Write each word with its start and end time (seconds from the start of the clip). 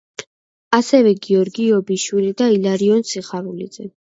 ასევე 0.77 1.11
გიორგი 1.27 1.63
იობიშვილი 1.67 2.33
და 2.43 2.51
ილარიონ 2.57 3.07
სიხარულიძე. 3.15 3.91